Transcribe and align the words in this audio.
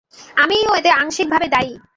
আমিও 0.37 0.71
এতে 0.75 0.89
আংশিকভাবে 1.01 1.47
দায়ী। 1.47 1.73